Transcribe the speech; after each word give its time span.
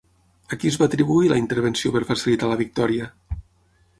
A 0.55 0.57
qui 0.61 0.69
es 0.71 0.77
va 0.83 0.85
atribuir 0.89 1.29
la 1.33 1.37
intervenció 1.41 1.93
per 1.97 2.03
facilitar 2.13 2.51
la 2.53 2.59
victòria? 2.65 3.13